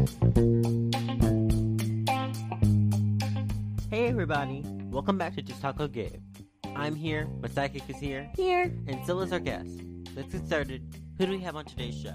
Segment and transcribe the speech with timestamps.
[0.00, 0.06] Hey
[4.08, 6.22] everybody, welcome back to Just Taco Gabe.
[6.74, 9.82] I'm here, my psychic is here, Here, and is our guest.
[10.16, 10.82] Let's get started.
[11.18, 12.14] Who do we have on today's show?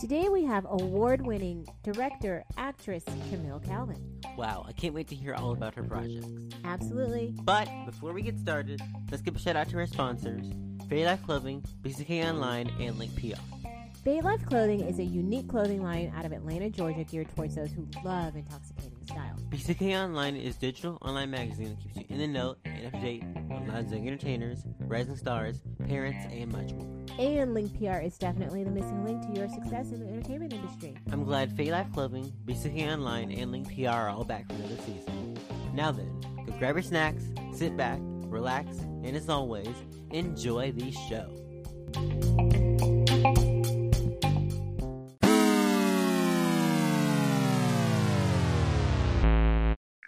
[0.00, 4.18] today we have award winning director, actress Camille Calvin.
[4.36, 6.26] Wow, I can't wait to hear all about her projects.
[6.64, 7.32] Absolutely.
[7.42, 10.46] But before we get started, let's give a shout out to our sponsors
[10.88, 13.59] Fairy Life Clothing, BCK Online, and Link PR.
[14.02, 17.70] Bay Life Clothing is a unique clothing line out of Atlanta, Georgia, geared towards those
[17.70, 19.36] who love intoxicating style.
[19.50, 23.00] BCK Online is digital online magazine that keeps you in the know and up to
[23.00, 26.88] date on lives of entertainers, rising stars, parents, and much more.
[27.18, 30.96] And Link PR is definitely the missing link to your success in the entertainment industry.
[31.12, 34.78] I'm glad Fay Life Clothing, BCK Online, and Link PR are all back for another
[34.78, 35.36] season.
[35.74, 39.68] Now then, go grab your snacks, sit back, relax, and as always,
[40.10, 42.59] enjoy the show.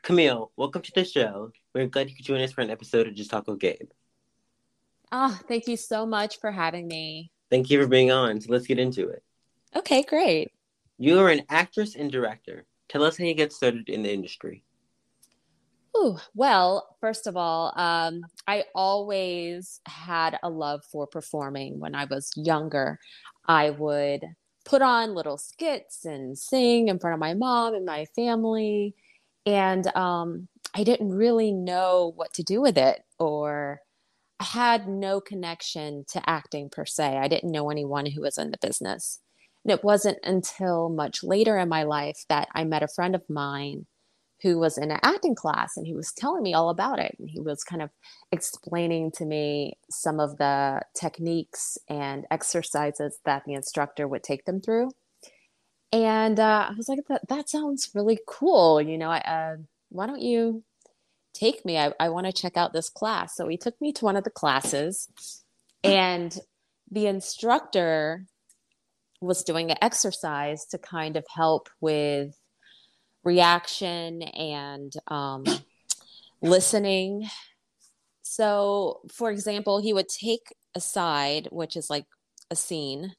[0.02, 1.52] Camille, welcome to the show.
[1.72, 3.88] We're glad you could join us for an episode of Just Taco Gabe.
[5.12, 7.30] Oh, thank you so much for having me.
[7.50, 8.40] Thank you for being on.
[8.40, 9.22] So let's get into it.
[9.76, 10.50] Okay, great.
[10.98, 12.64] You are an actress and director.
[12.88, 14.64] Tell us how you get started in the industry.
[15.96, 21.78] Ooh, well, first of all, um, I always had a love for performing.
[21.78, 22.98] When I was younger,
[23.46, 24.24] I would
[24.64, 28.96] put on little skits and sing in front of my mom and my family.
[29.46, 33.80] And um, I didn't really know what to do with it, or
[34.40, 37.18] I had no connection to acting per se.
[37.18, 39.20] I didn't know anyone who was in the business.
[39.64, 43.22] And it wasn't until much later in my life that I met a friend of
[43.28, 43.86] mine
[44.42, 47.14] who was in an acting class and he was telling me all about it.
[47.18, 47.90] And he was kind of
[48.32, 54.60] explaining to me some of the techniques and exercises that the instructor would take them
[54.60, 54.90] through.
[55.92, 58.80] And uh, I was like, that, that sounds really cool.
[58.80, 59.56] You know, I, uh,
[59.90, 60.64] why don't you
[61.34, 61.78] take me?
[61.78, 63.36] I, I want to check out this class.
[63.36, 65.08] So he took me to one of the classes,
[65.84, 66.36] and
[66.90, 68.26] the instructor
[69.20, 72.36] was doing an exercise to kind of help with
[73.22, 75.44] reaction and um,
[76.40, 77.28] listening.
[78.22, 82.06] So, for example, he would take a side, which is like
[82.50, 83.14] a scene,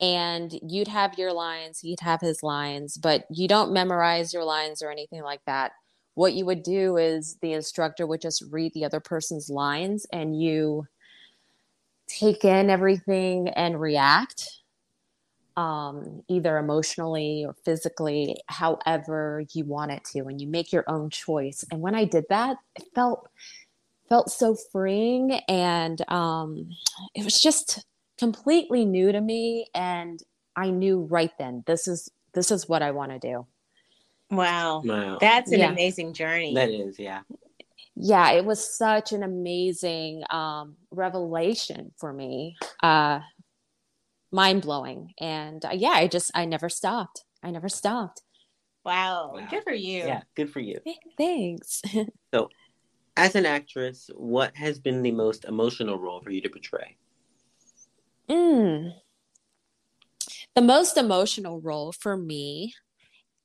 [0.00, 4.82] and you'd have your lines, he'd have his lines, but you don't memorize your lines
[4.82, 5.72] or anything like that.
[6.14, 10.40] What you would do is the instructor would just read the other person's lines and
[10.40, 10.86] you
[12.06, 14.60] take in everything and react
[15.56, 21.10] um, either emotionally or physically, however you want it to, and you make your own
[21.10, 21.64] choice.
[21.70, 23.28] And when I did that, it felt
[24.08, 26.70] felt so freeing, and um,
[27.14, 27.84] it was just
[28.20, 29.66] completely new to me.
[29.74, 30.20] And
[30.54, 33.46] I knew right then this is this is what I want to do.
[34.30, 34.82] Wow.
[34.84, 35.18] Wow.
[35.20, 35.70] That's an Yeah.
[35.72, 36.54] amazing journey.
[36.54, 37.22] That is, yeah.
[37.96, 42.56] Yeah, it was such an amazing um, revelation for me.
[42.82, 43.20] Uh,
[44.30, 47.24] mind blowing, and uh, yeah, I just I never stopped.
[47.42, 48.22] I never stopped.
[48.84, 49.32] wow.
[49.34, 49.46] Wow.
[49.50, 49.98] Good for you.
[50.06, 50.78] Yeah, good for you.
[51.18, 51.82] Thanks.
[52.32, 52.48] So,
[53.16, 56.96] as an actress, what has been the most emotional role for you to portray?
[58.30, 58.92] Mm.
[60.54, 62.74] The most emotional role for me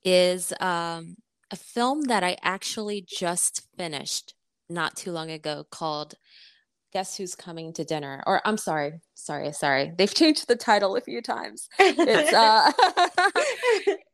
[0.04, 1.16] is um,
[1.50, 4.34] a film that I actually just finished
[4.68, 6.14] not too long ago called
[6.92, 8.22] Guess Who's Coming to Dinner?
[8.26, 9.92] Or I'm sorry, sorry, sorry.
[9.96, 11.68] They've changed the title a few times.
[11.78, 12.72] It's uh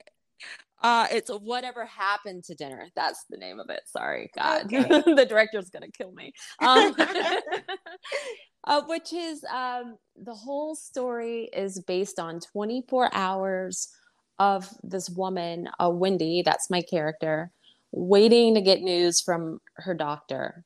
[0.83, 2.89] Uh, it's whatever happened to dinner.
[2.97, 3.83] That's the name of it.
[3.87, 4.83] Sorry, God, Okay.
[5.15, 6.33] the director's gonna kill me.
[6.61, 6.95] Um,
[8.65, 13.89] uh, which is um, the whole story is based on 24 hours
[14.39, 17.51] of this woman, uh, Wendy, that's my character,
[17.93, 20.65] waiting to get news from her doctor.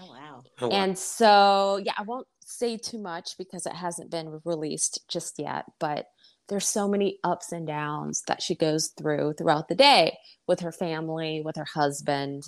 [0.00, 0.42] oh wow.
[0.60, 0.74] Oh, wow.
[0.74, 5.64] And so, yeah, I won't say too much because it hasn't been released just yet,
[5.78, 6.06] but
[6.52, 10.70] there's so many ups and downs that she goes through throughout the day with her
[10.70, 12.42] family, with her husband,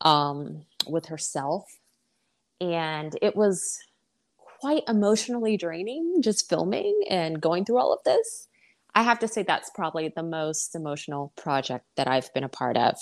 [0.00, 1.64] um, with herself.
[2.60, 3.78] And it was
[4.60, 8.48] quite emotionally draining just filming and going through all of this.
[8.92, 12.76] I have to say that's probably the most emotional project that I've been a part
[12.76, 12.96] of.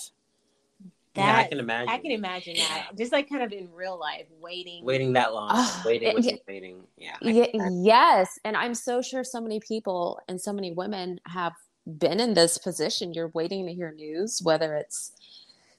[1.14, 1.88] Yeah, I can imagine.
[1.90, 2.90] I can imagine that.
[2.96, 4.84] Just like kind of in real life, waiting.
[4.84, 6.82] Waiting that long, Oh, waiting, it- waiting, waiting.
[6.96, 7.16] Yeah.
[7.22, 7.84] I Ye- can imagine.
[7.84, 11.52] yes, and I'm so sure so many people and so many women have
[11.98, 13.12] been in this position.
[13.12, 15.12] You're waiting to hear news, whether it's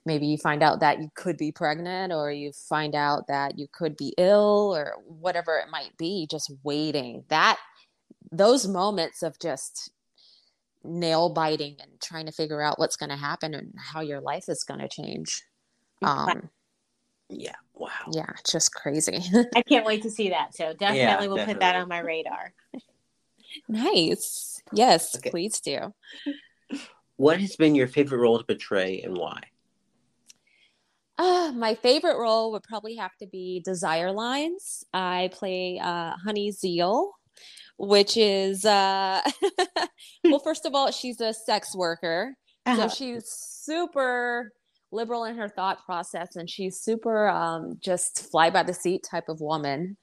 [0.06, 3.68] maybe you find out that you could be pregnant or you find out that you
[3.72, 7.24] could be ill or whatever it might be, just waiting.
[7.30, 7.58] That
[8.32, 9.92] those moments of just
[10.84, 14.46] nail biting and trying to figure out what's going to happen and how your life
[14.50, 15.44] is going to change.
[16.02, 16.50] Um,
[17.30, 17.56] Yeah.
[17.74, 17.90] Wow.
[18.12, 19.20] yeah, just crazy.
[19.56, 20.56] I can't wait to see that.
[20.56, 22.54] So definitely Yeah, we'll put that on my radar.
[23.68, 24.62] nice.
[24.74, 25.30] Yes, Okay.
[25.30, 25.94] please do.
[27.18, 29.40] What has been your favorite role to portray and why?
[31.18, 34.84] Uh, my favorite role would probably have to be Desire Lines.
[34.94, 37.12] I play uh, Honey Zeal,
[37.78, 39.22] which is, uh,
[40.24, 42.36] well, first of all, she's a sex worker.
[42.68, 42.90] So Uh-huh.
[42.90, 44.54] she's super
[44.92, 49.28] liberal in her thought process and she's super um, just fly by the seat type
[49.28, 49.98] of woman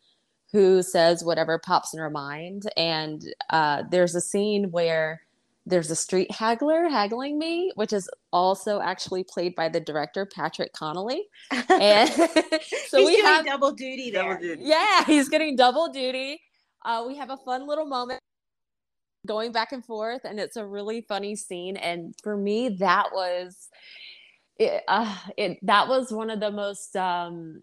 [0.52, 2.64] who says whatever pops in her mind.
[2.76, 5.22] And uh, there's a scene where
[5.64, 10.72] there's a street haggler haggling me, which is also actually played by the director Patrick
[10.72, 11.22] Connolly.
[11.70, 14.34] And so He's we doing have double duty there.
[14.34, 14.62] Double duty.
[14.64, 16.40] yeah, he's getting double duty.
[16.84, 18.20] Uh, we have a fun little moment
[19.26, 21.76] going back and forth, and it's a really funny scene.
[21.76, 23.68] And for me, that was
[24.58, 24.82] it.
[24.88, 27.62] Uh, it that was one of the most um,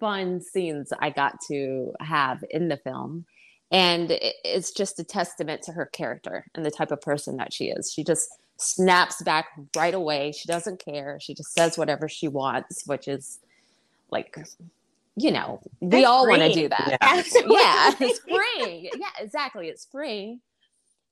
[0.00, 3.26] fun scenes I got to have in the film.
[3.70, 7.52] And it, it's just a testament to her character and the type of person that
[7.52, 7.92] she is.
[7.92, 8.28] She just
[8.58, 9.46] snaps back
[9.76, 10.32] right away.
[10.32, 11.18] She doesn't care.
[11.20, 13.38] She just says whatever she wants, which is
[14.10, 14.36] like,
[15.16, 16.98] you know, we That's all want to do that.
[17.00, 17.22] Yeah.
[17.48, 18.84] Yeah, it's freeing.
[18.84, 19.68] Yeah, exactly.
[19.68, 20.40] It's freeing.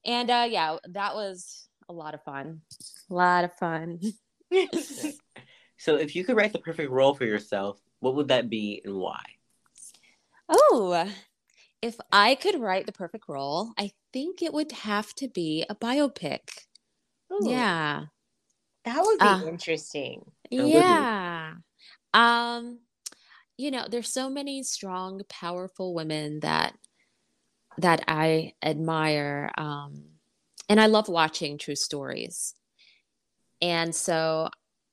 [0.04, 2.60] And uh yeah, that was a lot of fun.
[3.10, 4.00] A lot of fun.
[5.76, 8.96] So, if you could write the perfect role for yourself, what would that be and
[8.96, 9.20] why?
[10.48, 11.10] Oh,
[11.82, 15.74] if I could write the perfect role, I think it would have to be a
[15.74, 16.40] biopic.
[17.32, 18.04] Ooh, Yeah.
[18.84, 20.22] That would be Uh, interesting.
[20.50, 20.72] would be.
[20.72, 21.54] Yeah.
[22.14, 22.78] Um,
[23.56, 26.74] you know, there's so many strong, powerful women that
[27.78, 29.50] that I admire.
[29.58, 30.04] Um,
[30.68, 32.54] and I love watching true stories.
[33.60, 34.48] And so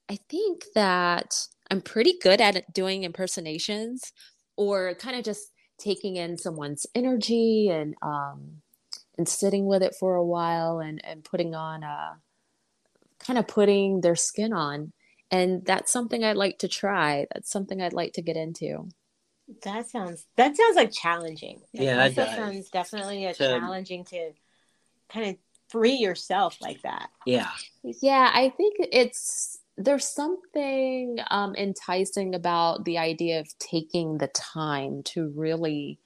[0.10, 1.36] I think that
[1.70, 4.12] I'm pretty good at doing impersonations
[4.58, 8.62] or kind of just taking in someone's energy and um
[9.18, 12.18] and sitting with it for a while and and putting on a
[13.20, 14.94] kind of putting their skin on
[15.32, 17.26] and that's something I'd like to try.
[17.34, 18.88] That's something I'd like to get into.
[19.64, 21.62] That sounds that sounds like challenging.
[21.74, 22.36] Yeah, that it does.
[22.36, 24.32] sounds definitely a To- challenging to
[25.10, 25.36] kind of
[25.70, 27.10] free yourself like that.
[27.26, 27.50] Yeah.
[27.84, 35.02] Yeah, I think it's there's something um, enticing about the idea of taking the time
[35.04, 35.98] to really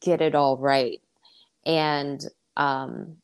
[0.00, 1.00] get it all right,
[1.64, 2.20] and
[2.56, 3.16] um,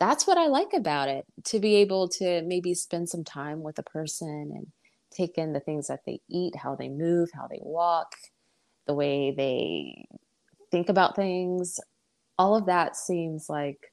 [0.00, 1.26] that's what I like about it.
[1.44, 4.66] To be able to maybe spend some time with a person and
[5.12, 8.16] take in the things that they eat, how they move, how they walk,
[8.86, 10.06] the way they
[10.70, 11.78] think about things.
[12.38, 13.92] All of that seems like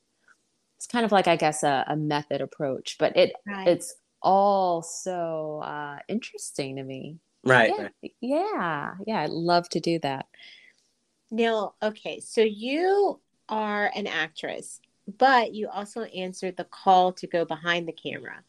[0.78, 3.68] it's kind of like I guess a, a method approach, but it Right.
[3.68, 7.18] it's all so uh, interesting to me.
[7.44, 7.72] Right.
[7.78, 9.22] Yeah, yeah, yeah.
[9.22, 10.28] I'd love to do that.
[11.30, 13.20] Neil, okay, so you
[13.50, 18.42] are an actress, but you also answered the call to go behind the camera.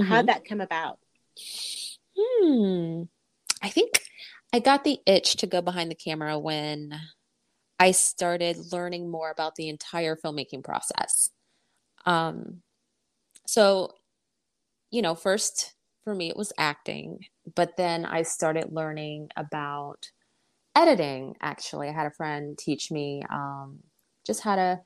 [0.00, 0.98] How'd that come about?
[2.16, 3.02] Hmm.
[3.62, 4.02] I think
[4.52, 6.98] I got the itch to go behind the camera when
[7.78, 11.30] I started learning more about the entire filmmaking process.
[12.06, 12.62] Um,
[13.46, 13.94] so,
[14.90, 15.74] you know, first
[16.04, 20.10] for me it was acting, but then I started learning about
[20.74, 21.34] editing.
[21.40, 23.80] Actually, I had a friend teach me um,
[24.26, 24.80] just how to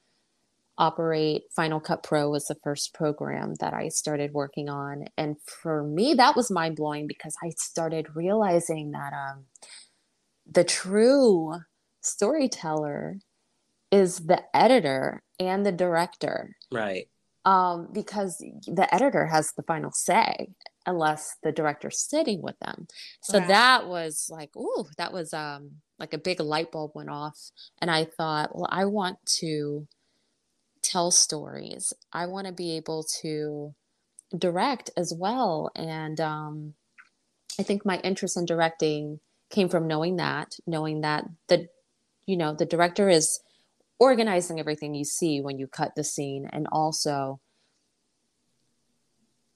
[0.83, 5.05] operate Final Cut Pro was the first program that I started working on.
[5.17, 9.45] And for me, that was mind blowing because I started realizing that um,
[10.51, 11.55] the true
[12.01, 13.19] storyteller
[13.93, 16.57] is the editor and the director.
[16.73, 17.07] Right.
[17.45, 20.49] Um, because the editor has the final say
[20.85, 22.89] unless the director's sitting with them.
[23.23, 23.49] So Right.
[23.49, 25.71] that was like, ooh, that was um
[26.01, 27.39] like a big light bulb went off.
[27.81, 29.87] And I thought, well, I want to
[30.83, 31.93] tell stories.
[32.13, 33.75] I want to be able to
[34.37, 35.71] direct as well.
[35.75, 36.75] And um,
[37.59, 39.21] I think my interest in directing
[39.51, 41.69] came from knowing that, knowing that the,
[42.27, 43.41] you know, the director is
[43.99, 47.39] organizing everything you see when you cut the scene, and also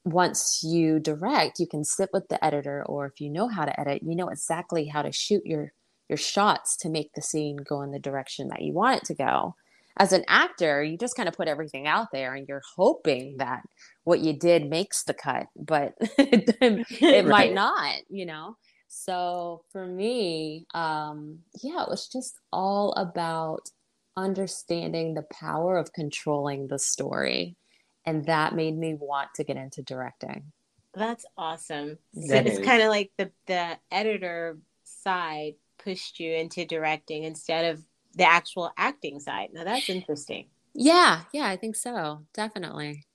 [0.04, 3.80] once you direct, you can sit with the editor, or if you know how to
[3.80, 5.72] edit, you know exactly how to shoot your
[6.08, 9.14] your shots to make the scene go in the direction that you want it to
[9.14, 9.56] go
[9.98, 13.62] as an actor, you just kind of put everything out there and you're hoping that
[14.04, 18.56] what you did makes the cut, but it, it might not, you know?
[18.88, 23.70] So for me, um, yeah, it was just all about
[24.16, 27.56] understanding the power of controlling the story
[28.06, 30.52] and that made me want to get into directing.
[30.94, 31.98] That's awesome.
[32.14, 37.74] So That it's kind of like the the editor side pushed you into directing instead
[37.74, 37.82] of
[38.16, 39.50] the actual acting side.
[39.52, 40.46] Now that's interesting.
[40.74, 42.26] Yeah, yeah, I think so.
[42.34, 43.06] Definitely.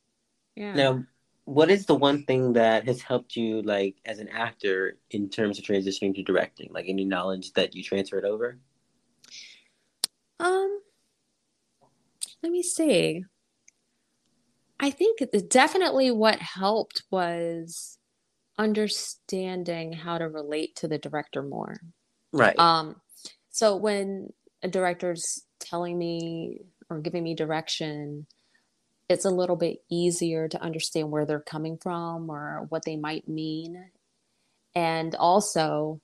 [0.56, 0.74] Yeah.
[0.74, 1.04] Now,
[1.46, 5.60] what is the one thing that has helped you, like, as an actor, in terms
[5.60, 6.70] of transitioning to directing?
[6.72, 8.60] Like, any knowledge that you transferred over?
[10.40, 10.82] Um,
[12.42, 13.24] let me see.
[14.80, 18.00] I think it- definitely what helped was
[18.58, 21.76] understanding how to relate to the director more.
[22.34, 22.58] Right.
[22.58, 23.02] Um,
[23.50, 28.26] so when a director's telling me or giving me direction,
[29.10, 33.28] it's a little bit easier to understand where they're coming from or what they might
[33.28, 33.92] mean.
[34.74, 36.00] And also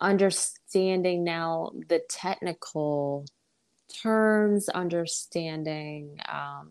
[0.00, 3.26] understanding now the technical
[4.02, 6.70] terms, understanding um,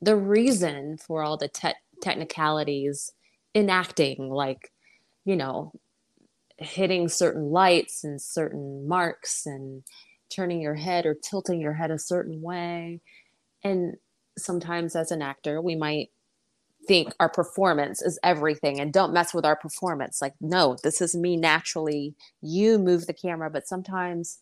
[0.00, 3.12] the reason for all the te- technicalities
[3.54, 4.72] in acting, like,
[5.24, 5.72] you know,
[6.58, 9.82] hitting certain lights and certain marks and
[10.30, 13.00] turning your head or tilting your head a certain way.
[13.62, 13.94] And
[14.38, 16.10] sometimes as an actor, we might
[16.86, 20.20] think our performance is everything and don't mess with our performance.
[20.20, 22.14] Like, no, this is me naturally.
[22.42, 24.40] You move the camera, but sometimes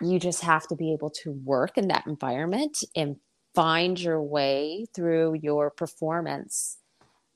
[0.00, 3.16] you just have to be able to work in that environment and
[3.54, 6.78] find your way through your performance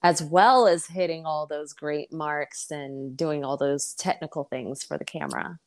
[0.02, 4.98] as well as hitting all those great marks and doing all those technical things for
[4.98, 5.58] the camera.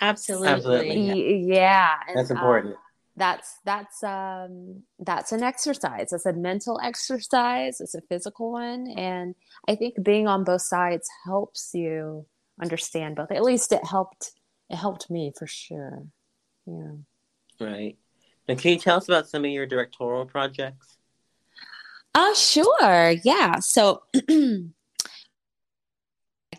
[0.00, 0.48] Absolutely.
[0.48, 0.98] Absolutely.
[0.98, 2.76] Y- Yeah, and, That's um, important.
[3.16, 6.12] that's that's um that's an exercise.
[6.12, 7.80] It's a mental exercise.
[7.80, 9.34] It's a physical one, and
[9.68, 12.26] I think being on both sides helps you
[12.60, 13.30] understand both.
[13.30, 14.32] At least it helped.
[14.68, 16.02] It helped me for sure.
[16.66, 16.92] Yeah.
[17.60, 17.96] right.
[18.48, 20.93] And can you tell us about some of your directorial projects?
[22.14, 23.14] Uh, sure.
[23.24, 23.58] Yeah.
[23.58, 24.72] So it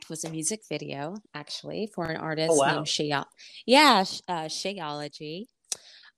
[0.09, 2.75] was a music video actually for an artist Oh, wow.
[2.75, 3.13] named Shay.
[3.65, 5.45] Yeah, uh, Shayology.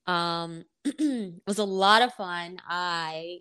[0.08, 2.58] Um, it was a lot of fun.
[2.68, 3.40] I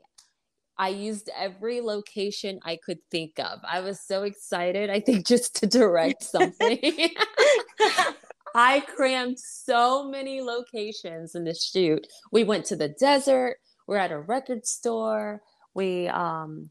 [0.78, 3.60] I used every location I could think of.
[3.66, 4.90] I was so excited.
[4.90, 6.78] I think just to direct something.
[8.54, 12.06] I crammed so many locations in this shoot.
[12.32, 13.56] We went to the desert.
[13.86, 15.40] We're at a record store.
[15.76, 16.70] We um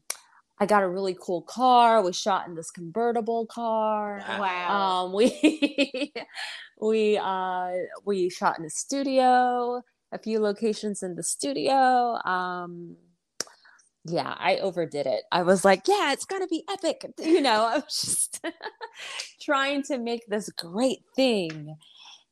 [0.58, 2.02] I got a really cool car.
[2.02, 4.24] We shot in this convertible car.
[4.38, 5.06] Wow.
[5.06, 6.12] Um we
[6.80, 7.70] we uh
[8.04, 9.82] we shot in the studio,
[10.12, 12.18] a few locations in the studio.
[12.24, 12.96] Um
[14.08, 15.24] yeah, I overdid it.
[15.32, 17.06] I was like, yeah, it's gonna be epic.
[17.22, 18.44] You know, I was just
[19.42, 21.76] trying to make this great thing.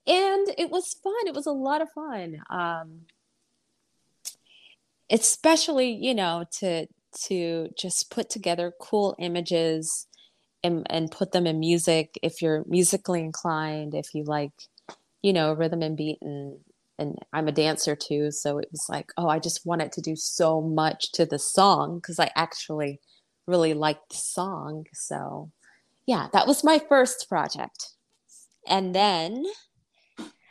[0.07, 1.27] And it was fun.
[1.27, 2.43] It was a lot of fun.
[2.51, 3.03] Um
[5.11, 6.87] especially, you know, to
[7.27, 10.07] to just put together cool images
[10.63, 14.53] and and put them in music if you're musically inclined, if you like,
[15.23, 16.59] you know, rhythm and beat and
[16.99, 20.15] and I'm a dancer too, so it was like, oh, I just wanted to do
[20.15, 23.01] so much to the song because I actually
[23.47, 24.87] really liked the song.
[24.93, 25.51] So,
[26.07, 27.95] yeah, that was my first project.
[28.69, 29.45] And then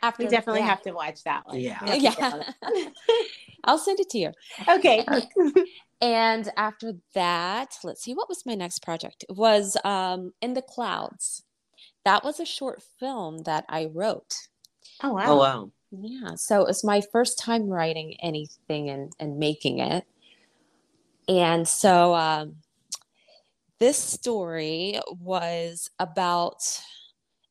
[0.02, 1.58] after we definitely that- have to watch that one.
[1.58, 1.78] Yeah.
[1.82, 2.88] We have to Yeah.
[3.64, 3.72] get on it.
[3.72, 4.32] I'll send it to you.
[4.68, 5.06] okay.
[6.00, 9.24] And after that, let's see, what was my next project?
[9.26, 11.44] It was um, In the Clouds.
[12.04, 14.48] That was a short film that I wrote.
[15.02, 15.24] Oh wow.
[15.26, 15.70] Oh, wow.
[15.90, 20.04] Yeah, so it was my first time writing anything and, and making it.
[21.28, 22.56] And so um,
[23.78, 26.80] this story was about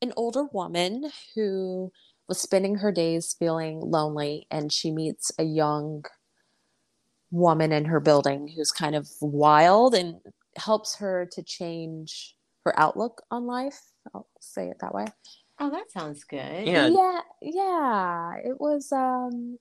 [0.02, 1.92] an older woman who
[2.28, 6.06] was spending her days feeling lonely, and she meets a young
[7.32, 10.16] woman in her building who's kind of wild and
[10.56, 13.82] helps her to change her outlook on life.
[14.14, 15.08] I'll say it that way
[15.60, 16.68] Oh, that sounds good.
[16.68, 16.90] Yeah.
[16.90, 19.58] yeah yeah it was um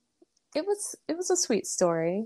[0.55, 2.25] it was it was a sweet story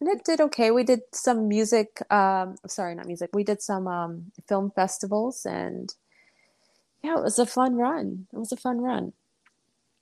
[0.00, 3.86] and it did okay we did some music um sorry not music we did some
[3.86, 5.94] um film festivals and
[7.06, 9.12] yeah it was a fun run it was a fun run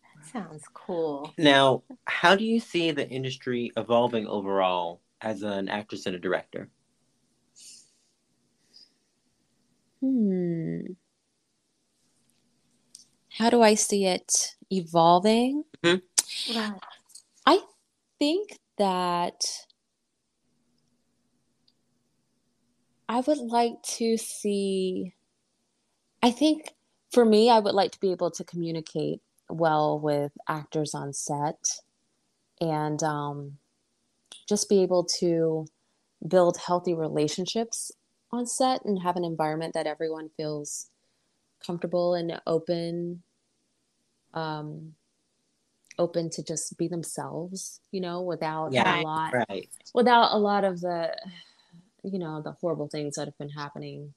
[0.03, 1.35] That sounds cool.
[1.37, 6.71] Now, how do you see the industry evolving overall as an actress and a director?
[10.01, 10.81] hmm
[13.39, 15.65] how do i see it evolving
[16.49, 16.79] Wow.
[17.47, 17.61] I
[18.19, 19.41] think that
[23.09, 25.15] I would like to see,
[26.23, 26.74] I think
[27.15, 31.65] for me, I would like to be able to communicate well with actors on set
[32.61, 33.59] and um,
[34.49, 35.67] just be able to
[36.27, 37.93] build healthy relationships
[38.33, 40.91] on set and have an environment that everyone feels
[41.65, 43.23] comfortable and open
[44.35, 44.95] um
[45.99, 49.71] open to just be themselves you know without Yeah, a lot Right.
[49.95, 51.17] without a lot of the
[52.03, 54.15] you know the horrible things that have been happening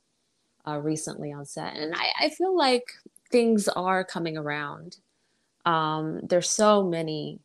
[0.67, 1.75] uh, recently on set.
[1.75, 2.91] And I, I feel like
[3.31, 4.97] things are coming around.
[5.65, 7.39] Um, there's so many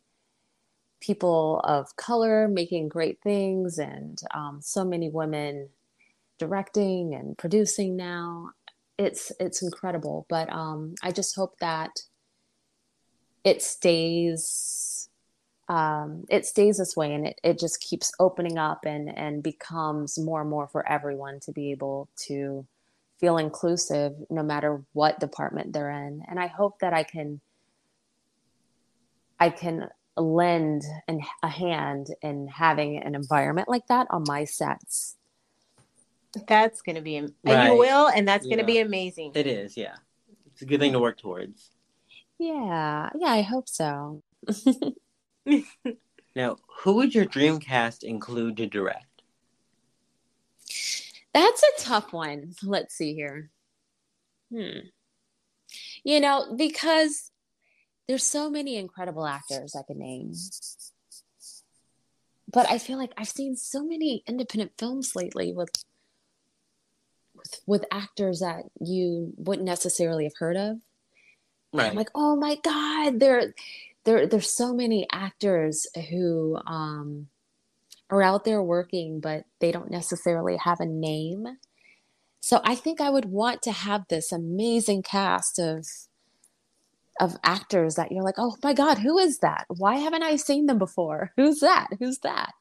[1.01, 5.69] people of color making great things and um, so many women
[6.39, 8.51] directing and producing now.
[8.99, 10.27] It's it's incredible.
[10.29, 11.91] But um, i just hope that
[13.45, 15.09] it stays
[15.69, 20.19] um, it stays this way and it, it just keeps opening up and and becomes
[20.19, 22.67] more and more for everyone to be able to
[23.23, 27.41] feel inclusive no matter what department they're in and i hope that i can
[29.39, 35.17] i can lend an, a hand in having an environment like that on my sets
[36.49, 37.71] That's going to be, am- Right.
[37.73, 38.67] you will, and that's going Yeah.
[38.67, 39.33] to be amazing.
[39.35, 39.97] It is, yeah.
[40.51, 41.71] It's a good thing to work towards.
[42.39, 44.23] yeah yeah i hope so
[46.35, 49.05] Now, who would your dream cast include to direct?
[51.35, 52.55] That's a tough one.
[52.63, 53.51] Let's see here.
[54.53, 54.89] Hmm.
[56.05, 57.31] You know, because
[58.09, 60.35] there's so many incredible actors I could name.
[62.53, 65.71] But I feel like I've seen so many independent films lately with
[67.35, 70.79] with, with actors that you wouldn't necessarily have heard of.
[71.73, 71.91] Right.
[71.91, 73.55] I'm like, oh my God, there,
[74.05, 77.29] there, there's so many actors who um,
[78.13, 81.47] are out there working, but they don't necessarily have a name.
[82.41, 85.87] So I think I would want to have this amazing cast of
[87.21, 89.67] of actors that you're like, oh my God, who is that?
[89.69, 91.31] Why haven't I seen them before?
[91.37, 91.89] Who's that?
[91.99, 92.53] Who's that?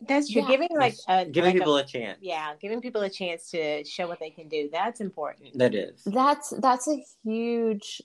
[0.00, 0.42] That's true.
[0.42, 0.48] Yeah.
[0.48, 2.18] Giving like a Giving like a- people a chance.
[2.22, 4.68] yeah, giving people a chance to show what they can do.
[4.72, 5.58] That's important.
[5.58, 6.02] That is.
[6.06, 8.00] That's that's a huge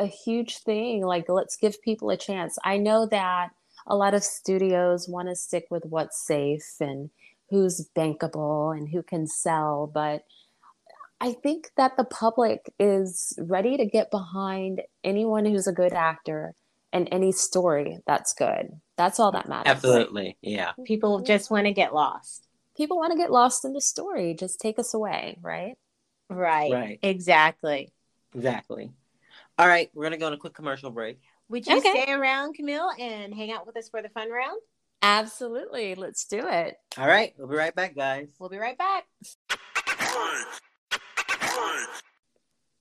[0.00, 1.04] a huge thing.
[1.04, 2.58] Like let's give people a chance.
[2.64, 3.50] I know that
[3.88, 7.10] a lot of studios want to stick with what's safe and
[7.50, 10.22] who's bankable and who can sell, but
[11.20, 16.54] I think that the public is ready to get behind anyone who's a good actor
[16.92, 18.68] and any story that's good.
[18.96, 19.70] That's all that matters.
[19.70, 20.36] Absolutely.
[20.40, 20.72] Yeah.
[20.84, 21.26] People mm-hmm.
[21.26, 22.46] just want to get lost.
[22.76, 24.34] People want to get lost in the story.
[24.34, 25.76] Just take us away, right?
[26.28, 26.72] Right.
[26.72, 26.98] Right.
[27.02, 27.92] Exactly.
[28.34, 28.92] Exactly.
[29.58, 29.90] All right.
[29.94, 31.20] We're going to go on a quick commercial break.
[31.50, 32.02] Would you Okay.
[32.02, 34.60] stay around, Camille, and hang out with us for the fun round?
[35.00, 35.94] Absolutely.
[35.94, 36.76] Let's do it.
[36.98, 37.34] All right.
[37.38, 38.28] We'll be right back, guys.
[38.38, 39.06] We'll be right back.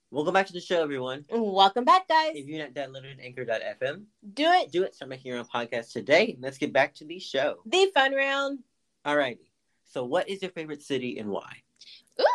[0.10, 1.26] Welcome back to the show, everyone.
[1.30, 2.32] Welcome back, guys.
[2.36, 4.04] If you're not downloaded Anchor.fm,
[4.34, 4.72] Do it.
[4.72, 4.96] do it.
[4.96, 6.38] Start making your own podcast today.
[6.40, 7.58] Let's get back to the show.
[7.66, 8.60] The fun round.
[9.06, 9.52] All righty.
[9.86, 11.58] So, what is your favorite city and why?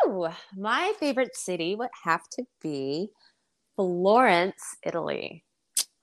[0.06, 3.08] Ooh, my favorite city would have to be
[3.76, 5.44] Florence, Italy.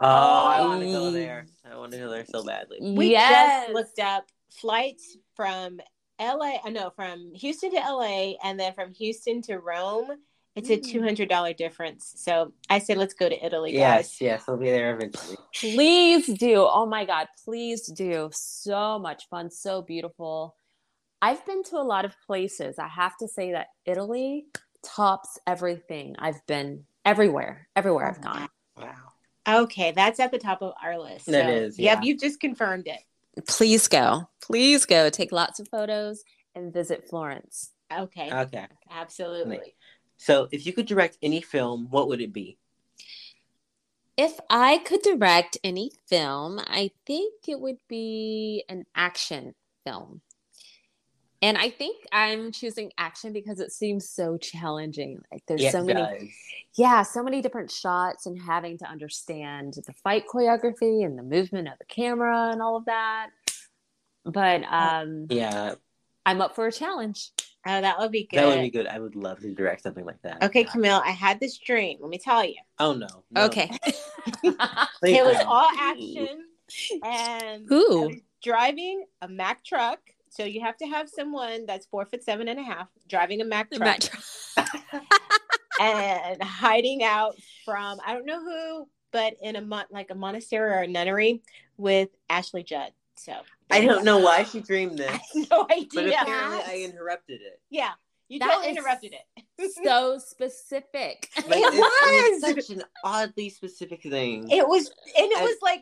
[0.02, 1.46] Oh, I want to go there.
[1.70, 2.78] I want to go there so badly.
[2.82, 3.66] We yes.
[3.66, 5.80] just looked up flights from
[6.20, 6.58] LA.
[6.64, 10.12] I know from Houston to LA, and then from Houston to Rome.
[10.56, 10.92] It's a Mm.
[10.92, 12.12] two hundred dollar difference.
[12.18, 14.22] So I said, let's go to Italy, Yes, guys.
[14.22, 15.38] yes, we'll be there eventually.
[15.54, 16.66] Please do.
[16.70, 18.30] Oh my God, please do.
[18.34, 20.56] So much fun, so beautiful.
[21.22, 22.80] I've been to a lot of places.
[22.80, 24.48] I have to say that Italy
[24.84, 26.16] tops everything.
[26.18, 28.50] I've been everywhere, everywhere I've gone.
[28.76, 29.09] Wow.
[29.50, 31.26] Okay, that's at the top of our list.
[31.28, 32.06] That So, is, Yep, yeah.
[32.08, 33.00] you've just confirmed it.
[33.48, 34.30] Please go.
[34.42, 35.10] Please go.
[35.10, 36.24] Take lots of photos
[36.56, 37.72] and visit Florence.
[37.92, 38.68] Okay, Okay.
[38.92, 39.76] absolutely.
[40.18, 42.58] So, if you could direct any film, what would it be?
[44.18, 50.22] If I could direct any film, I think it would be an action film.
[51.42, 55.22] And I think I'm choosing action because it seems so challenging.
[55.32, 56.30] Like there's Yes, so many does.
[56.76, 61.68] yeah, so many different shots and having to understand the fight choreography and the movement
[61.70, 63.30] of the camera and all of that.
[64.26, 65.76] But um Yeah,
[66.26, 67.32] I'm up for a challenge.
[67.66, 68.40] Oh, that would be good.
[68.40, 68.88] that would be good.
[68.88, 70.44] I would love to direct something like that.
[70.44, 72.00] Okay, Camille, I had this dream.
[72.02, 72.56] Let me tell you.
[72.80, 73.08] Oh no.
[73.32, 73.46] no.
[73.46, 73.70] Okay.
[75.02, 76.46] It was all action
[77.04, 78.10] and I Ooh.
[78.10, 80.00] was driving a Mack truck.
[80.40, 83.44] So you have to have someone that's four foot seven and a half driving a
[83.44, 84.00] Mack The truck
[85.82, 90.72] and hiding out from I don't know who, but in a mon- like a monastery
[90.72, 91.42] or a nunnery
[91.76, 92.94] with Ashley Judd.
[93.18, 93.34] So
[93.70, 96.20] I don't know why she dreamed I this, have no but idea.
[96.22, 97.60] apparently I interrupted it.
[97.70, 97.92] yeah,
[98.30, 99.14] you That totally interrupted
[99.58, 99.72] it.
[99.84, 101.28] so specific.
[101.36, 102.66] Like, It it's- was.
[102.66, 104.50] Such an oddly specific thing.
[104.50, 105.82] It was, and it I- was like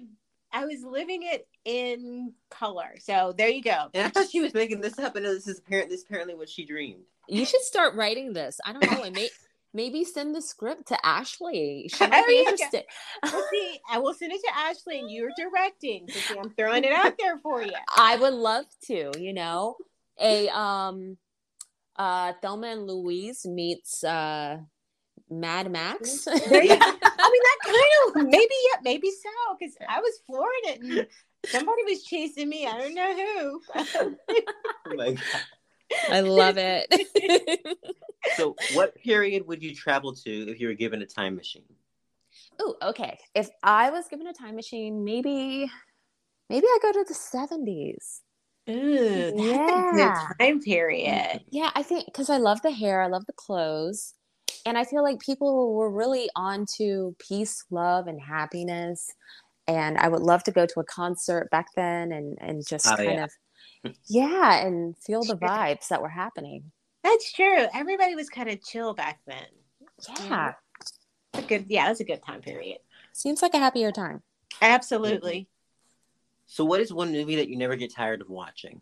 [0.51, 2.95] I was living it in color.
[2.99, 3.87] So there you go.
[3.93, 5.89] And I thought she was making this up, and this is apparent.
[5.89, 7.03] This apparently what she dreamed.
[7.27, 8.59] You should start writing this.
[8.65, 9.03] I don't know.
[9.03, 9.29] And may,
[9.73, 11.89] maybe send the script to Ashley.
[11.93, 12.51] She might There be you go.
[12.51, 12.83] interested.
[13.23, 16.07] Well, see, I will send it to Ashley, and you're directing.
[16.09, 17.71] So see, I'm throwing it out there for you.
[17.97, 19.75] I would love to, you know,
[20.19, 21.17] a um
[21.97, 24.59] uh Thelma and Louise meets uh
[25.29, 26.25] Mad Max.
[26.49, 26.85] There you go.
[26.85, 29.29] I mean, that kind of maybe, yeah, maybe so.
[29.59, 31.07] Because I was flooring it, and
[31.45, 32.65] somebody was chasing me.
[32.65, 33.61] I don't know who.
[34.89, 35.41] Oh my God.
[36.09, 37.67] I love it.
[38.35, 41.63] So, what period would you travel to if you were given a time machine?
[42.59, 43.17] oh, okay.
[43.33, 45.71] If I was given a time machine, maybe
[46.49, 48.21] maybe I go to the 70s.
[48.69, 51.41] Ooh, that's a good time period.
[51.49, 54.13] Yeah, I think because I love the hair, I love the clothes,
[54.65, 59.11] and I feel like people were really on to peace, love, and happiness.
[59.67, 62.95] And I would love to go to a concert back then and and just Oh,
[62.95, 63.25] kind yeah.
[63.25, 63.31] of
[64.07, 66.71] yeah, and feel the vibes that were happening.
[67.03, 67.67] That's true.
[67.73, 69.45] Everybody was kind of chill back then.
[70.29, 70.53] Yeah,
[71.33, 72.79] That's a good, yeah, that's a good time period.
[73.13, 74.23] seems like a happier time.
[74.61, 75.47] Absolutely.
[76.47, 78.81] So, what is one movie that you never get tired of watching?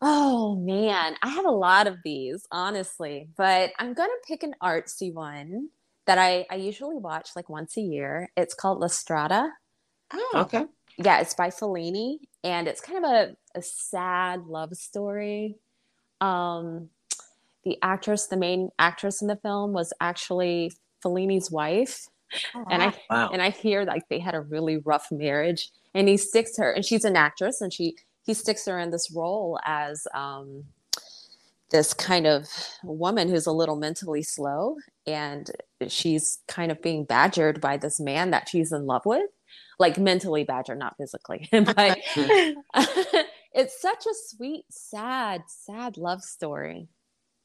[0.00, 5.12] Oh man, I have a lot of these, honestly, but I'm gonna pick an artsy
[5.12, 5.70] one
[6.06, 8.30] that I, I usually watch like once a year.
[8.36, 9.50] It's called La Strada.
[10.12, 10.66] Oh, Okay.
[10.98, 15.56] yeah, it's by Fellini, and it's kind of a, a sad love story.
[16.20, 16.90] Um,
[17.64, 20.72] the actress, the main actress in the film, was actually
[21.04, 22.08] Fellini's wife,
[22.70, 23.30] and I Wow.
[23.32, 26.84] and I hear like they had a really rough marriage, and he sticks her, and
[26.84, 30.64] she's an actress, and she he sticks her in this role as um,
[31.70, 32.48] this kind of
[32.82, 35.50] woman who's a little mentally slow, and
[35.88, 39.28] she's kind of being badgered by this man that she's in love with,
[39.78, 41.98] like mentally badgered, not physically, but
[43.52, 46.88] it's such a sweet, sad, sad love story.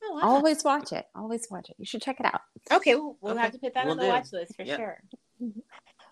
[0.01, 0.21] Oh, wow.
[0.35, 1.05] Always watch it.
[1.13, 1.75] Always watch it.
[1.77, 2.41] You should check it out.
[2.71, 4.09] Okay, we'll, we'll Okay, have to put that will on the do.
[4.09, 4.77] watch list for Yep.
[4.77, 5.03] sure.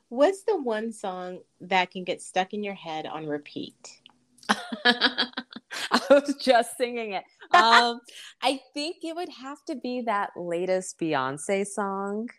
[0.09, 4.01] What's the one song that can get stuck in your head on repeat?
[4.85, 7.23] I was just singing it.
[7.53, 7.99] Um,
[8.41, 12.29] I think it would have to be that latest Beyonce song.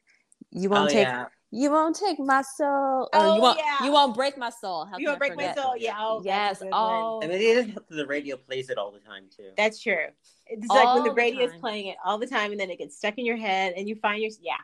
[0.50, 1.26] You won't oh, take yeah.
[1.50, 3.08] you won't take my soul.
[3.12, 3.84] Oh, you won't yeah.
[3.84, 4.86] you won't break my soul.
[4.86, 5.76] How You won't break my soul.
[5.76, 5.96] Yeah.
[5.98, 6.62] Oh, Yes.
[6.72, 9.50] Oh, I mean, it doesn't help that the radio plays it all the time, too.
[9.56, 10.06] That's true.
[10.46, 12.70] It's like when All the the radio is playing it all the time, and then
[12.70, 14.54] it gets stuck in your head, and you find your yeah.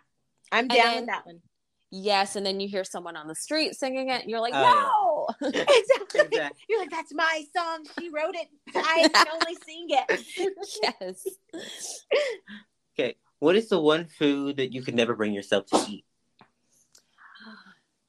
[0.53, 1.41] I'm down then- with that one.
[1.91, 2.37] yes.
[2.37, 5.04] And then you hear someone on the street singing it, and you're like, Oh, no.
[5.43, 6.21] exactly.
[6.21, 6.61] Exactly.
[6.69, 7.85] You're like, that's my song.
[7.99, 8.49] She wrote it.
[8.75, 10.53] I can only sing it.
[10.83, 11.27] yes.
[12.99, 13.17] Okay.
[13.39, 16.05] What is the one food that you could never bring yourself to eat?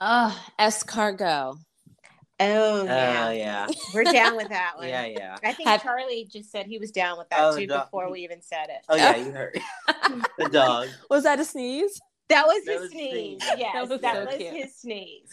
[0.02, 1.58] Oh, escargot.
[2.38, 3.68] Oh yeah, oh, yeah.
[3.94, 4.90] we're down with that one.
[4.90, 5.38] Yeah, yeah.
[5.42, 7.80] I think Have- Charlie just said he was down with that Oh, too no.
[7.80, 8.86] before we even said it.
[8.90, 9.58] Oh, yeah, you heard.
[10.38, 10.90] the dog.
[11.10, 12.00] Was that a sneeze?
[12.28, 13.42] That was That his was sneeze.
[13.42, 13.58] sneeze.
[13.58, 15.30] Yes, That was that so was his sneeze.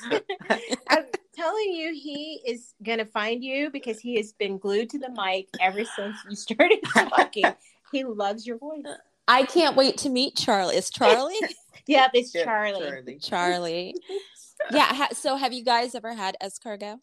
[0.88, 5.10] I'm telling you, he is gonna find you because he has been glued to the
[5.10, 7.44] mic ever since you started talking.
[7.92, 8.84] he loves your voice.
[9.28, 10.76] I can't wait to meet Charlie.
[10.76, 11.34] Is Charlie?
[11.88, 12.80] Yep, it's Yeah, Charlie.
[12.80, 13.18] Charlie.
[13.18, 13.94] Charlie.
[14.70, 14.94] Yeah.
[14.94, 16.98] Ha- so, have you guys ever had escargot?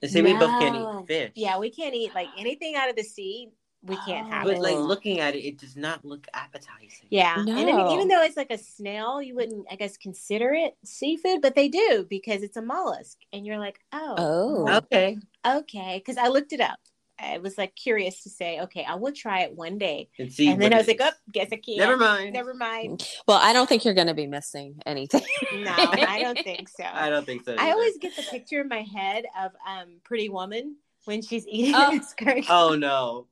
[0.00, 1.32] They say we both can't eat fish.
[1.34, 3.50] Yeah, we can't eat like anything out of the sea.
[3.84, 4.60] We can't have it But it.
[4.62, 4.80] like Oh.
[4.82, 7.08] looking at it, it does not look appetizing.
[7.10, 7.92] Yeah, and then No.
[7.94, 11.68] even though it's like a snail, you wouldn't, I guess, consider it seafood, but they
[11.68, 14.76] do because it's a mollusk, and you're like, oh, Oh.
[14.76, 15.18] Okay.
[15.44, 15.98] okay.
[15.98, 16.78] Because I looked it up.
[17.18, 20.48] I was like curious to say, okay, I will try it one day, And see.
[20.50, 21.06] and then I was like, is.
[21.06, 21.78] oh, guess I can't.
[21.78, 22.32] Never mind.
[22.32, 23.06] Never mind.
[23.28, 25.22] Well, I don't think you're going to be missing anything.
[25.58, 26.84] No, I don't think so.
[26.84, 27.54] I don't think so.
[27.58, 31.74] I always get the picture in my head of um Pretty Woman when she's eating
[31.76, 31.90] Oh.
[31.96, 32.44] this skirt.
[32.48, 33.26] Oh no.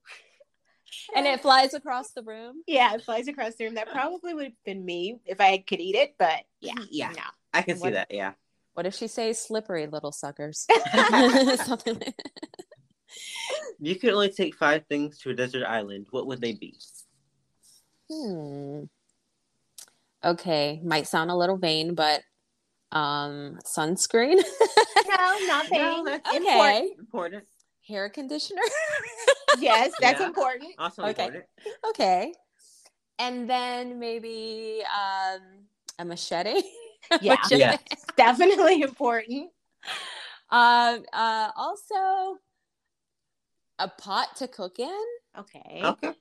[1.15, 2.63] And it flies across the room.
[2.67, 3.75] Yeah, it flies across the room.
[3.75, 7.13] That probably would have been me if I could eat it, but yeah, Yeah.
[7.17, 7.23] no.
[7.53, 8.09] I can see What- that.
[8.11, 8.33] Yeah.
[8.75, 10.67] What if she says slippery little suckers?
[11.65, 12.15] Something like
[13.81, 16.07] You could only take five things to a desert island.
[16.11, 16.79] What would they be?
[18.11, 18.85] Hmm.
[20.25, 22.23] Okay, might sound a little vain, but
[22.93, 24.37] um sunscreen,
[25.09, 25.79] No, nothing.
[25.81, 26.37] No, that's Okay.
[26.47, 26.99] Important.
[26.99, 27.45] Important.
[27.87, 28.63] Hair conditioner.
[29.59, 30.27] Yes, that's Yeah.
[30.27, 30.71] important.
[30.79, 31.11] Also Okay.
[31.25, 31.45] important.
[31.89, 32.33] okay.
[33.19, 35.41] And then maybe um
[35.99, 36.63] a machete.
[37.21, 37.35] Yeah.
[37.35, 37.59] Machete.
[37.61, 37.77] Yeah.
[38.17, 39.51] Definitely important.
[40.51, 42.39] Um uh also
[43.81, 45.05] a pot to cook in.
[45.37, 45.81] Okay.
[45.83, 46.13] Okay.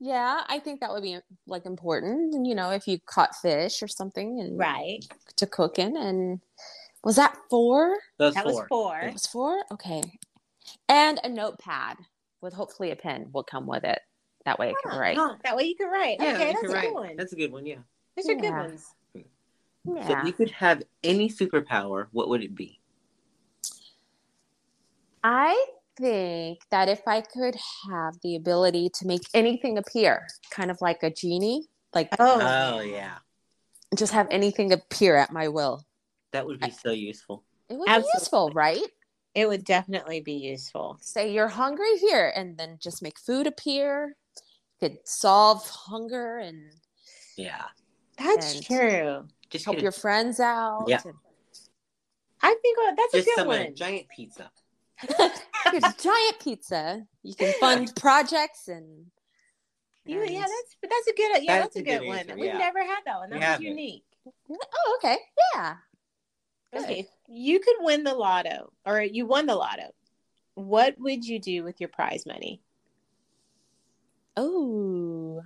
[0.00, 2.34] Yeah, I think that would be like important.
[2.34, 5.06] And you know, if you caught fish or something and Right.
[5.36, 6.40] to cook in and
[7.04, 7.96] Was that four?
[8.18, 8.52] Those That four.
[8.52, 8.98] was four.
[9.00, 9.62] It was four?
[9.70, 10.02] Okay.
[10.88, 11.96] And a notepad
[12.40, 14.00] with hopefully a pen will come with it.
[14.44, 15.16] That way I can ah, write.
[15.16, 16.18] huh, That way you can write.
[16.20, 16.82] Yeah, okay, you that's can a write.
[16.88, 17.16] good one.
[17.16, 17.66] That's a good one.
[17.66, 17.76] Yeah.
[18.16, 18.60] Those are good Yeah.
[18.60, 18.94] ones.
[19.86, 22.80] So if you could have any superpower, what would it be?
[25.22, 25.66] I
[25.98, 27.56] think that if I could
[27.90, 32.80] have the ability to make anything appear, kind of like a genie, like Oh, Oh
[32.80, 33.18] yeah,
[33.96, 35.84] just have anything appear at my will,
[36.32, 37.44] that would be so useful.
[37.68, 38.10] it would Absolutely.
[38.10, 38.82] be useful, right?
[39.34, 40.98] It would definitely be useful.
[41.00, 44.16] Say you're hungry here, and then just make food appear.
[44.80, 46.72] Could solve hunger and
[47.36, 47.64] Yeah.
[48.18, 49.28] That's And- true.
[49.50, 50.84] Just help a- your friends out.
[50.88, 51.00] Yeah.
[51.04, 51.14] and-
[52.42, 53.74] I think uh, that's a good some uh, one.
[53.74, 54.50] giant pizza.
[55.00, 57.06] Here's a giant pizza.
[57.22, 59.06] You can fund projects and.
[60.04, 62.08] You- and- yeah, that's but that's a good yeah, That's that's, a a good, good
[62.08, 62.18] one.
[62.18, 62.58] answer, We've yeah.
[62.58, 63.30] never had that one.
[63.30, 63.66] We That was haven't.
[63.66, 64.04] unique.
[64.50, 65.16] Oh, okay.
[65.54, 65.76] Yeah.
[66.74, 66.82] Good.
[66.84, 69.94] Okay, you could win the lotto, or you won the lotto.
[70.54, 72.60] What would you do with your prize money?
[74.36, 75.40] Oh.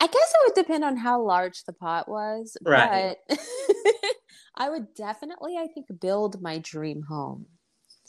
[0.00, 3.16] I guess it would depend on how large the pot was, Right.
[3.28, 3.38] but
[4.56, 7.46] I would definitely, I think, build my dream home.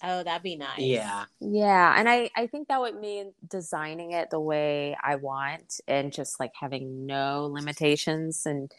[0.04, 0.80] Oh, that'd be nice.
[0.80, 1.26] Yeah.
[1.40, 6.12] Yeah, and I I think that would mean designing it the way I want and
[6.12, 8.70] just like having no limitations and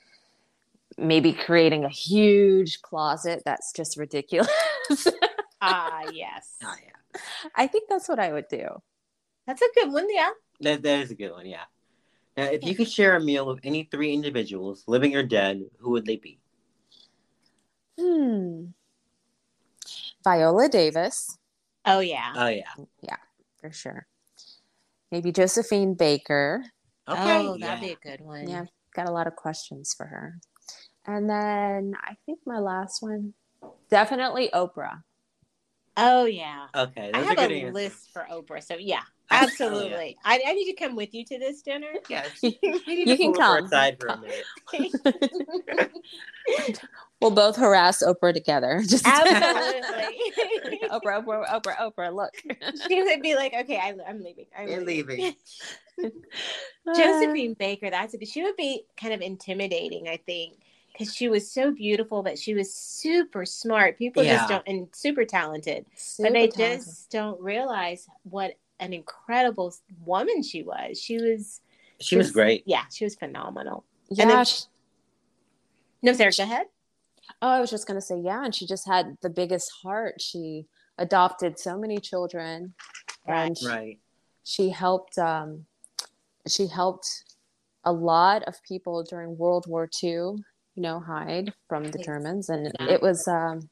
[0.99, 4.51] maybe creating a huge closet that's just ridiculous.
[5.67, 6.57] Ah, yes.
[6.63, 7.21] Oh yeah.
[7.55, 8.69] I think that's what I would do.
[9.47, 10.07] That's a good one.
[10.11, 10.29] Yeah.
[10.61, 11.47] That that is a good one.
[11.47, 11.65] Yeah.
[12.37, 15.93] Now, if you could share a meal with any three individuals, living or dead, who
[15.93, 16.39] would they be?
[17.99, 18.67] Hmm.
[20.23, 21.39] Viola Davis,
[21.85, 22.33] Oh yeah.
[22.37, 22.73] Oh yeah.
[23.03, 23.17] Yeah,
[23.61, 24.07] for sure.
[25.11, 26.65] Maybe Josephine Baker.
[27.09, 27.47] Okay.
[27.47, 28.49] oh, that'd be a good one.
[28.49, 30.39] Yeah, got a lot of questions for her.
[31.07, 33.35] And then I think my last one,
[33.91, 35.03] definitely Oprah.
[35.97, 36.67] Oh yeah.
[36.75, 37.11] Okay.
[37.15, 37.75] I have are a good answers.
[37.75, 38.63] list for Oprah.
[38.63, 39.43] So yeah, Oh, yeah.
[39.43, 40.17] absolutely.
[40.25, 41.89] I, I need to come with you to this dinner.
[42.09, 42.25] Yeah.
[42.43, 42.55] You
[42.87, 43.65] You can pull her come.
[43.67, 44.45] aside for a minute.
[47.21, 48.83] We'll both harass Oprah together.
[48.87, 50.19] Just Absolutely.
[50.91, 52.15] Oprah, Oprah, Oprah, Oprah.
[52.15, 52.33] Look,
[52.87, 54.47] she would be like, "Okay, I, I'm leaving.
[54.57, 55.35] I'm You're leaving.
[56.95, 57.91] Josephine uh, Baker.
[57.91, 58.25] That's a.
[58.27, 60.59] She would be kind of intimidating, I think,
[60.95, 63.99] because she was so beautiful, but she was super smart.
[63.99, 64.37] People Yeah.
[64.37, 66.87] just don't and super talented, Super but they talented.
[66.87, 69.75] just don't realize what an incredible
[70.07, 71.01] woman she was.
[71.01, 71.61] She was,
[72.01, 72.63] She was great.
[72.67, 73.85] yeah, she was phenomenal.
[74.09, 74.23] yeah.
[74.23, 74.65] and then- she-
[76.03, 76.67] No, Sarah, go ahead.
[77.43, 80.21] oh, I was just gonna say, yeah, and she just had the biggest heart.
[80.21, 80.67] She
[80.99, 82.75] adopted so many children,
[83.27, 83.99] and she- Right.
[84.45, 85.19] she helped.
[85.19, 85.67] Um,
[86.47, 87.25] she helped
[87.85, 90.45] a lot of people during World War II.
[90.75, 92.91] You know, hide from the Germans, and Yeah.
[92.91, 93.27] it was.
[93.29, 93.69] Um,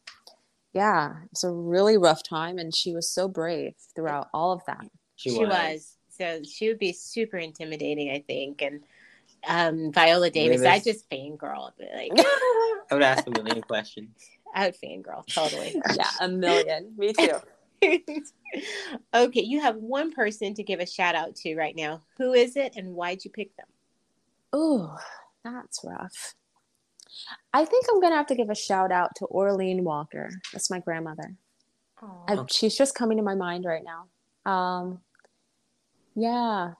[0.72, 4.62] yeah, it was a really rough time, and she was so brave throughout all of
[4.66, 4.86] that.
[5.16, 5.48] She, She, was.
[5.48, 5.96] was.
[6.08, 8.62] So she would be super intimidating, I think.
[8.62, 8.82] And
[9.46, 10.72] um, Viola Davis, Davis.
[10.86, 11.72] I just fangirl.
[11.78, 14.16] Like, I would ask a million questions.
[14.54, 15.74] I would fangirl totally.
[15.94, 16.94] yeah, a million.
[16.96, 17.38] Me too.
[19.14, 22.02] okay, you have one person to give a shout out to right now.
[22.18, 23.66] Who is it, and why'd you pick them?
[24.54, 24.88] Ooh,
[25.44, 26.34] that's rough.
[27.52, 30.30] I think I'm gonna have to give a shout out to Orlean Walker.
[30.52, 31.34] That's my grandmother.
[32.28, 34.50] I, she's just coming to my mind right now.
[34.50, 35.00] Um,
[36.14, 36.72] yeah,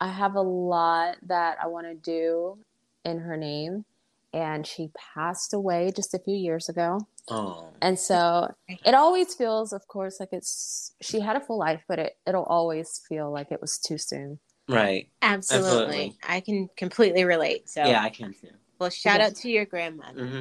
[0.00, 2.58] I have a lot that I want to do
[3.04, 3.84] in her name,
[4.32, 7.00] and she passed away just a few years ago.
[7.30, 7.68] Oh.
[7.82, 11.98] And so it always feels, of course, like it's she had a full life, but
[11.98, 14.38] it it'll always feel like it was too soon.
[14.68, 15.10] Right.
[15.22, 15.68] Absolutely.
[15.70, 16.18] Absolutely.
[16.22, 17.68] I can completely relate.
[17.70, 18.48] So, Yeah, I can too.
[18.78, 19.26] Well, shout Yeah.
[19.26, 20.26] out to your grandmother.
[20.26, 20.40] hmm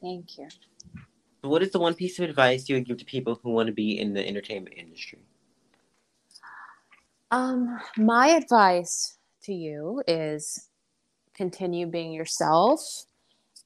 [0.00, 0.48] Thank you.
[1.42, 3.72] What is the one piece of advice you would give to people who want to
[3.72, 5.20] be in the entertainment industry?
[7.30, 10.68] Um, my advice to you is
[11.34, 12.80] continue being yourself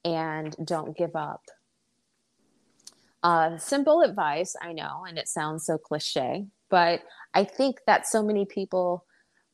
[0.05, 1.43] and don't give up.
[3.23, 7.01] Uh, simple advice, I know, and it sounds so cliche, but
[7.35, 9.05] I think that so many people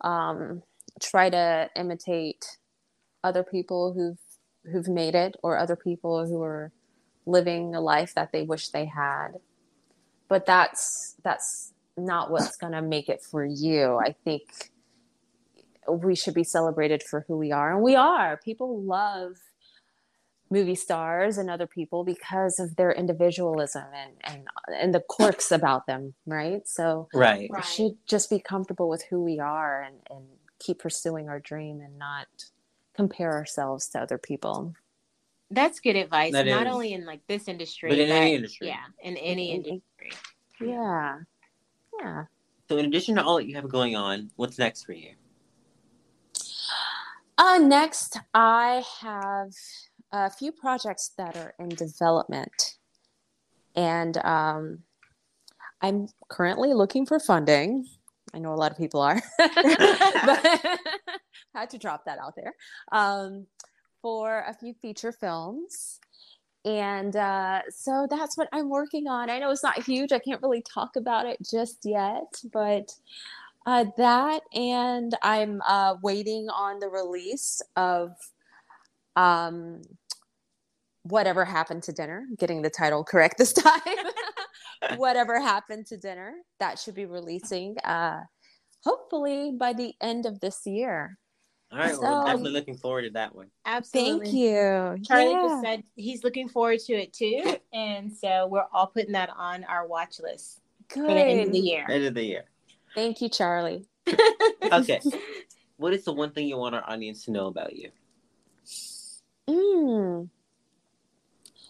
[0.03, 0.62] um,
[1.01, 2.45] try to imitate
[3.25, 4.19] other people who've
[4.70, 6.72] who've made it or other people who are
[7.27, 9.33] living a life that they wish they had.
[10.29, 13.98] But that's that's not what's going to make it for you.
[13.98, 14.42] I think
[15.88, 17.72] we should be celebrated for who we are.
[17.72, 18.38] And we are.
[18.42, 19.33] People love
[20.51, 24.46] movie stars and other people because of their individualism and, and,
[24.79, 26.68] and the quirks about them, right?
[26.68, 27.51] So Right.
[27.51, 30.25] we should just be comfortable with who we are and, and
[30.59, 32.27] keep pursuing our dream and not
[32.95, 34.75] compare ourselves to other people.
[35.51, 36.33] That's good advice.
[36.33, 36.73] That not is.
[36.73, 38.69] only in like this industry, But in any industry.
[38.69, 40.13] Yeah, in any In- in- industry.
[40.61, 41.19] Yeah.
[42.01, 42.25] Yeah.
[42.69, 45.11] So, in addition to all that you have going on, what's next for you?
[47.37, 49.51] Uh, next, I have
[50.13, 52.77] a few projects that are in development,
[53.75, 54.79] and um,
[55.81, 57.87] I'm currently looking for funding.
[58.33, 60.79] I know a lot of people are, but I
[61.55, 62.55] had to drop that out there
[62.93, 63.47] um,
[64.01, 66.01] for a few feature films.
[66.65, 69.31] And uh, so that's what I'm working on.
[69.31, 70.12] I know it's not huge.
[70.12, 72.93] I can't really talk about it just yet, but
[73.67, 78.12] uh, that and I'm uh, waiting on the release of
[79.17, 79.83] um,
[81.03, 82.25] whatever happened to dinner.
[82.29, 83.81] I'm getting the title correct this time.
[84.97, 88.21] whatever happened to dinner that should be releasing uh,
[88.85, 91.19] hopefully by the end of this year.
[91.73, 93.47] All right, well, we're definitely looking forward to that one.
[93.65, 94.27] Absolutely.
[94.27, 94.99] Thank you.
[95.05, 95.43] Charlie Yeah.
[95.49, 99.65] just said he's looking forward to it too, and so we're all putting that on
[99.65, 101.07] our watch list Good.
[101.07, 101.87] for the end of the year.
[101.89, 102.45] End of the year.
[102.95, 103.87] Thank you, Charlie.
[104.73, 105.01] Okay.
[105.77, 107.91] what is the one thing you want our audience to know about you?
[109.49, 110.29] Mm.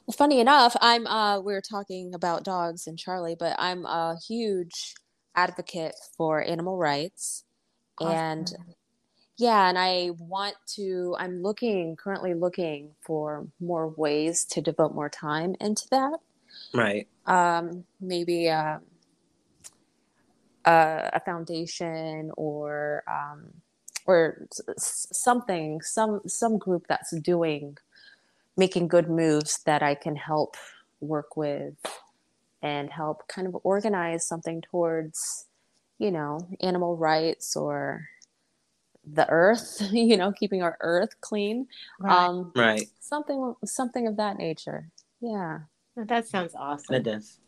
[0.06, 4.16] Well, funny enough, I'm uh we were talking about dogs and Charlie, but I'm a
[4.28, 4.94] huge
[5.34, 7.44] advocate for animal rights.
[8.00, 8.52] And
[9.42, 15.08] yeah, and I want to I'm looking currently looking for more ways to devote more
[15.08, 16.20] time into that.
[16.72, 17.08] Right.
[17.26, 18.78] Um maybe uh,
[20.64, 23.52] a, a foundation or um
[24.06, 27.76] or s- something some some group that's doing
[28.56, 30.56] making good moves that I can help
[31.00, 31.74] work with
[32.62, 35.46] and help kind of organize something towards,
[35.98, 38.08] you know, animal rights or
[39.04, 41.66] the earth, you know, keeping our earth clean.
[41.98, 42.16] Right.
[42.16, 42.88] Um, Right.
[43.00, 44.88] something something of that nature.
[45.20, 45.60] Yeah.
[45.96, 46.94] that sounds awesome.
[46.94, 47.38] That does.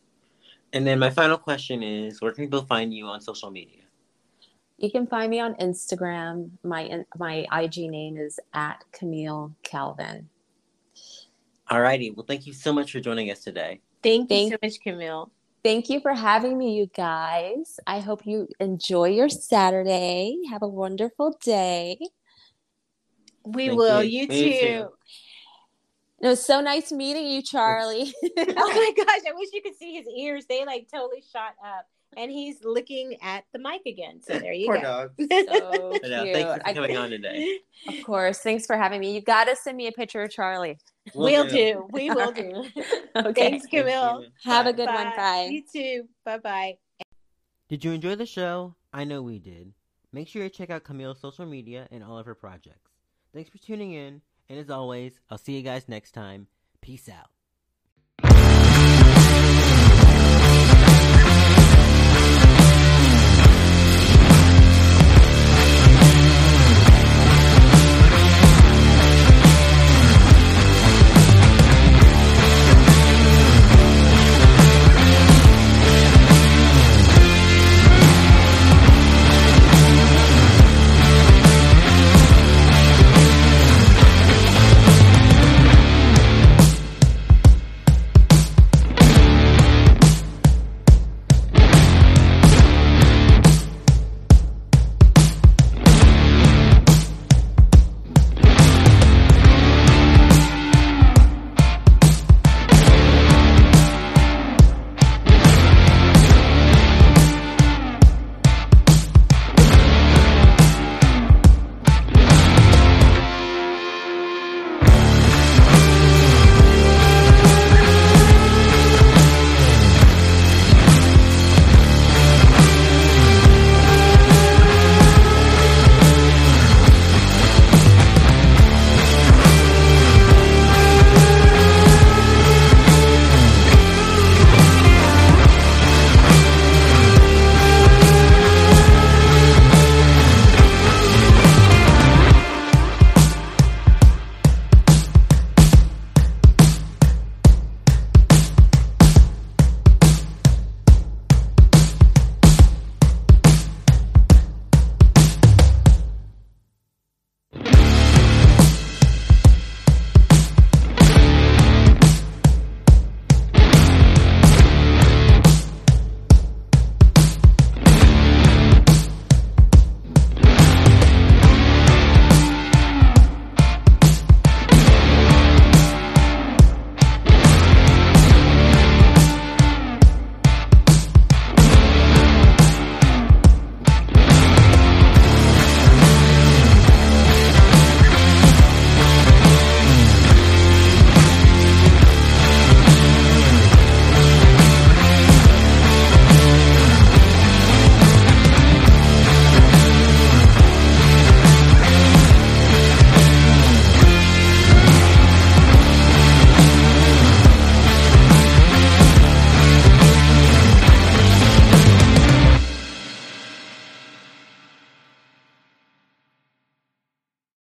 [0.72, 3.82] And then my final question is where can people find you on social media?
[4.76, 6.50] You can find me on Instagram.
[6.64, 10.28] My my IG name is at Camille Calvin.
[11.70, 12.14] Alrighty.
[12.14, 13.80] Well, thank you so much for joining us today.
[14.02, 15.30] Thank you so much, Camille.
[15.64, 17.80] Thank you for having me, you guys.
[17.86, 20.36] I hope you enjoy your Saturday.
[20.50, 21.98] Have a wonderful day.
[23.46, 24.02] We Thank will.
[24.02, 24.20] you.
[24.20, 24.50] You, too.
[24.50, 24.88] too.
[26.20, 28.12] It was so nice meeting you, Charlie.
[28.22, 30.44] oh my gosh, I wish you could see his ears.
[30.46, 31.88] They like totally shot up.
[32.16, 34.20] And he's looking at the mic again.
[34.22, 34.82] So there you Poor go.
[34.82, 35.10] dog.
[35.18, 35.26] so
[36.04, 36.22] I know.
[36.24, 36.34] cute.
[36.34, 37.58] Thank you for I- coming on today.
[37.88, 38.38] of course.
[38.38, 39.14] Thanks for having me.
[39.14, 40.78] You got to send me a picture of Charlie.
[41.14, 41.86] We'll do.
[41.92, 42.64] We will do.
[43.16, 43.50] Okay.
[43.50, 44.24] Thanks, Camille.
[44.42, 44.76] Have a Bye.
[44.76, 45.10] good one.
[45.16, 45.48] Bye.
[45.48, 46.08] You too.
[46.24, 46.78] Bye bye.
[47.68, 48.74] Did you enjoy the show?
[48.92, 49.72] I know we did.
[50.12, 52.90] Make sure to check out Camille's social media and all of her projects.
[53.32, 56.48] Thanks for tuning in, and as always, I'll see you guys next time.
[56.80, 57.30] Peace out.